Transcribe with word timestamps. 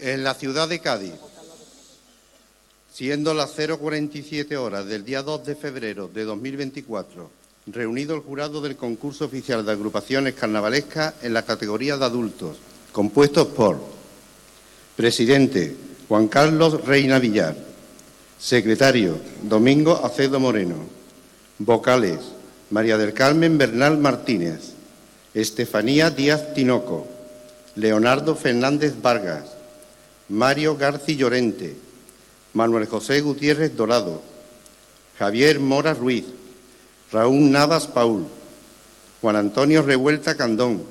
En 0.00 0.24
la 0.24 0.34
ciudad 0.34 0.68
de 0.68 0.80
Cádiz, 0.80 1.14
siendo 2.92 3.34
las 3.34 3.56
0.47 3.56 4.56
horas 4.56 4.86
del 4.86 5.04
día 5.04 5.22
2 5.22 5.46
de 5.46 5.54
febrero 5.54 6.08
de 6.08 6.24
2024, 6.24 7.30
reunido 7.66 8.14
el 8.14 8.20
jurado 8.20 8.60
del 8.60 8.76
concurso 8.76 9.24
oficial 9.24 9.64
de 9.64 9.72
agrupaciones 9.72 10.34
carnavalescas 10.34 11.14
en 11.22 11.32
la 11.32 11.42
categoría 11.42 11.96
de 11.96 12.04
adultos, 12.04 12.58
compuestos 12.92 13.48
por 13.48 13.80
presidente 14.96 15.76
Juan 16.08 16.28
Carlos 16.28 16.84
Reina 16.84 17.18
Villar, 17.18 17.56
secretario 18.38 19.18
Domingo 19.42 20.04
Acedo 20.04 20.38
Moreno, 20.38 20.76
vocales 21.58 22.20
María 22.70 22.98
del 22.98 23.14
Carmen 23.14 23.58
Bernal 23.58 23.98
Martínez, 23.98 24.72
Estefanía 25.34 26.10
Díaz 26.10 26.54
Tinoco, 26.54 27.06
Leonardo 27.76 28.34
Fernández 28.34 28.94
Vargas, 29.00 29.55
Mario 30.28 30.76
Garci 30.76 31.16
Llorente, 31.16 31.76
Manuel 32.54 32.86
José 32.86 33.20
Gutiérrez 33.20 33.76
Dorado, 33.76 34.22
Javier 35.18 35.60
Mora 35.60 35.94
Ruiz, 35.94 36.24
Raúl 37.12 37.50
Navas 37.50 37.86
Paul, 37.86 38.26
Juan 39.20 39.36
Antonio 39.36 39.82
Revuelta 39.82 40.36
Candón, 40.36 40.82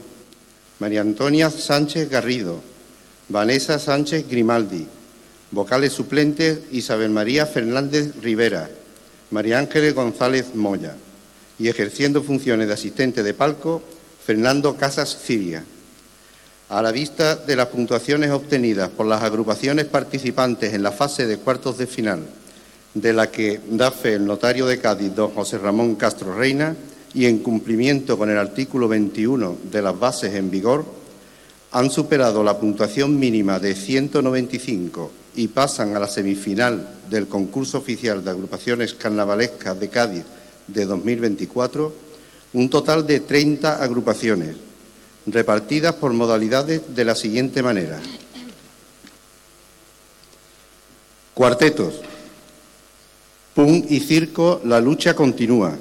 María 0.79 1.01
Antonia 1.01 1.49
Sánchez 1.49 2.09
Garrido, 2.09 2.61
Vanessa 3.27 3.77
Sánchez 3.77 4.27
Grimaldi, 4.29 4.87
vocales 5.51 5.93
suplentes 5.93 6.59
Isabel 6.71 7.09
María 7.09 7.45
Fernández 7.45 8.15
Rivera, 8.21 8.69
María 9.31 9.59
Ángeles 9.59 9.93
González 9.93 10.55
Moya 10.55 10.95
y 11.59 11.67
ejerciendo 11.67 12.23
funciones 12.23 12.67
de 12.67 12.73
asistente 12.73 13.23
de 13.23 13.33
palco 13.33 13.81
Fernando 14.25 14.75
Casas 14.75 15.17
Ciria. 15.17 15.63
A 16.67 16.81
la 16.81 16.91
vista 16.91 17.35
de 17.35 17.55
las 17.55 17.67
puntuaciones 17.67 18.31
obtenidas 18.31 18.89
por 18.89 19.05
las 19.05 19.21
agrupaciones 19.21 19.85
participantes 19.85 20.73
en 20.73 20.81
la 20.81 20.91
fase 20.91 21.27
de 21.27 21.37
cuartos 21.37 21.77
de 21.77 21.85
final, 21.85 22.25
de 22.95 23.13
la 23.13 23.29
que 23.29 23.61
da 23.69 23.91
fe 23.91 24.13
el 24.13 24.25
notario 24.25 24.65
de 24.65 24.79
Cádiz, 24.79 25.13
don 25.13 25.29
José 25.29 25.59
Ramón 25.59 25.93
Castro 25.93 26.33
Reina, 26.33 26.75
y 27.13 27.27
en 27.27 27.39
cumplimiento 27.39 28.17
con 28.17 28.31
el 28.31 28.37
artículo 28.39 28.87
21 28.87 29.57
de 29.71 29.81
las 29.81 29.99
bases 29.99 30.33
en 30.33 30.49
vigor, 30.49 30.85
han 31.71 31.91
superado 31.91 32.43
la 32.43 32.57
puntuación 32.57 33.19
mínima 33.19 33.59
de 33.59 33.75
195 33.75 35.11
y 35.35 35.49
pasan 35.49 35.95
a 35.95 35.99
la 35.99 36.07
semifinal 36.07 36.95
del 37.11 37.27
concurso 37.27 37.77
oficial 37.77 38.23
de 38.23 38.31
agrupaciones 38.31 38.95
carnavalescas 38.95 39.79
de 39.79 39.89
Cádiz 39.89 40.23
de 40.67 40.85
2024, 40.85 41.93
un 42.53 42.69
total 42.71 43.05
de 43.05 43.19
30 43.19 43.83
agrupaciones, 43.83 44.55
repartidas 45.25 45.95
por 45.95 46.13
modalidades 46.13 46.95
de 46.95 47.05
la 47.05 47.15
siguiente 47.15 47.63
manera. 47.63 47.99
Cuartetos. 51.33 51.95
Pum 53.53 53.85
y 53.89 53.99
circo, 54.01 54.61
la 54.65 54.79
lucha 54.79 55.15
continúa. 55.15 55.77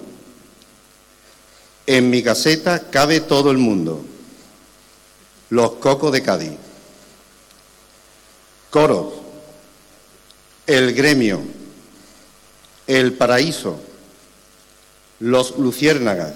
En 1.86 2.08
mi 2.08 2.22
caseta 2.22 2.90
cabe 2.90 3.20
todo 3.20 3.50
el 3.50 3.58
mundo. 3.58 4.04
Los 5.50 5.72
cocos 5.74 6.12
de 6.12 6.22
Cádiz. 6.22 6.52
Coros. 8.70 9.14
El 10.66 10.94
gremio. 10.94 11.42
El 12.86 13.12
paraíso. 13.12 13.78
Los 15.20 15.58
luciérnagas. 15.58 16.34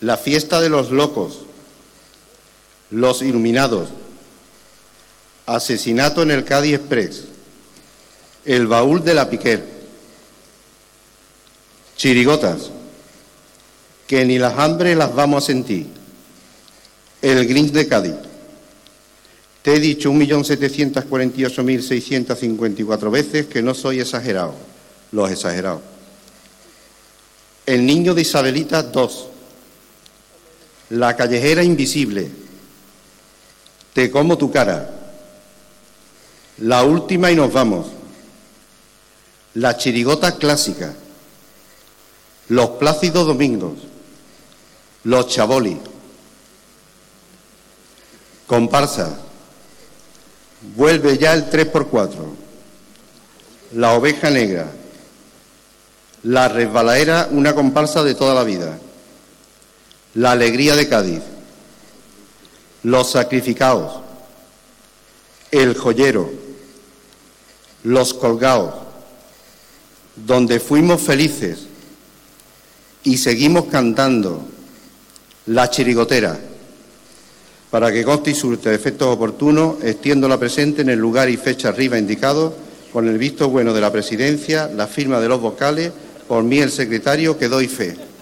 La 0.00 0.16
fiesta 0.16 0.60
de 0.60 0.68
los 0.68 0.90
locos. 0.90 1.45
Los 2.90 3.22
Iluminados, 3.22 3.88
Asesinato 5.46 6.22
en 6.22 6.30
el 6.30 6.44
Cádiz 6.44 6.74
Express, 6.74 7.24
El 8.44 8.66
Baúl 8.66 9.02
de 9.04 9.14
la 9.14 9.30
Piquer, 9.30 9.64
Chirigotas, 11.96 12.70
que 14.06 14.24
ni 14.24 14.38
las 14.38 14.56
hambres 14.58 14.96
las 14.96 15.12
vamos 15.14 15.42
a 15.42 15.46
sentir, 15.46 15.86
El 17.22 17.46
Grinch 17.46 17.72
de 17.72 17.88
Cádiz. 17.88 18.14
Te 19.62 19.74
he 19.74 19.80
dicho 19.80 20.12
1.748.654 20.12 23.10
veces 23.10 23.46
que 23.46 23.62
no 23.62 23.74
soy 23.74 24.00
exagerado, 24.00 24.54
los 25.10 25.30
exagerados. 25.30 25.80
El 27.66 27.84
niño 27.84 28.14
de 28.14 28.22
Isabelita 28.22 28.84
2, 28.84 29.28
La 30.90 31.16
callejera 31.16 31.64
invisible, 31.64 32.30
te 33.96 34.10
como 34.10 34.36
tu 34.36 34.52
cara. 34.52 34.90
La 36.58 36.84
última 36.84 37.30
y 37.30 37.34
nos 37.34 37.50
vamos. 37.50 37.86
La 39.54 39.78
chirigota 39.78 40.36
clásica. 40.36 40.92
Los 42.48 42.68
plácidos 42.72 43.26
domingos. 43.26 43.78
Los 45.04 45.28
chabolis. 45.28 45.78
Comparsa. 48.46 49.16
Vuelve 50.76 51.16
ya 51.16 51.32
el 51.32 51.48
3x4. 51.48 52.10
La 53.76 53.94
oveja 53.94 54.28
negra. 54.28 54.66
La 56.22 56.48
resbaladera, 56.48 57.28
una 57.30 57.54
comparsa 57.54 58.04
de 58.04 58.14
toda 58.14 58.34
la 58.34 58.44
vida. 58.44 58.78
La 60.12 60.32
alegría 60.32 60.76
de 60.76 60.86
Cádiz 60.86 61.22
los 62.86 63.10
sacrificados, 63.10 63.94
el 65.50 65.76
joyero, 65.76 66.30
los 67.82 68.14
colgados, 68.14 68.74
donde 70.14 70.60
fuimos 70.60 71.02
felices 71.02 71.66
y 73.02 73.16
seguimos 73.16 73.64
cantando 73.64 74.40
la 75.46 75.68
chirigotera. 75.68 76.38
Para 77.72 77.90
que 77.90 78.04
conste 78.04 78.30
y 78.30 78.34
surte 78.36 78.72
efectos 78.72 79.08
oportunos, 79.08 79.82
extiendo 79.82 80.28
la 80.28 80.38
presente 80.38 80.82
en 80.82 80.90
el 80.90 81.00
lugar 81.00 81.28
y 81.28 81.36
fecha 81.36 81.70
arriba 81.70 81.98
indicado, 81.98 82.56
con 82.92 83.08
el 83.08 83.18
visto 83.18 83.48
bueno 83.48 83.74
de 83.74 83.80
la 83.80 83.90
presidencia, 83.90 84.70
la 84.72 84.86
firma 84.86 85.18
de 85.18 85.28
los 85.28 85.40
vocales, 85.40 85.90
por 86.28 86.44
mí 86.44 86.60
el 86.60 86.70
secretario 86.70 87.36
que 87.36 87.48
doy 87.48 87.66
fe. 87.66 87.96